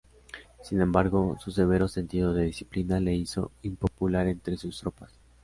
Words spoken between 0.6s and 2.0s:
Sin embargo, su severo